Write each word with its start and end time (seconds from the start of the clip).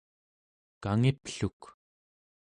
kangipluk 0.81 1.61